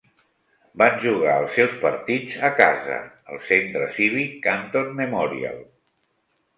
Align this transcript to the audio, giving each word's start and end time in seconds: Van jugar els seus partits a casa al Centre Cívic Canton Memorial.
Van 0.81 0.95
jugar 1.03 1.35
els 1.41 1.53
seus 1.59 1.75
partits 1.83 2.39
a 2.51 2.53
casa 2.63 2.97
al 3.35 3.45
Centre 3.53 3.93
Cívic 4.01 4.37
Canton 4.51 4.93
Memorial. 5.05 5.67